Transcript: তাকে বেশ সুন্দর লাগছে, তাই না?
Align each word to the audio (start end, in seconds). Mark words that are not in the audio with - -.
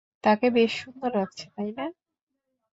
তাকে 0.23 0.47
বেশ 0.55 0.71
সুন্দর 0.81 1.11
লাগছে, 1.17 1.45
তাই 1.55 1.69
না? 1.77 1.85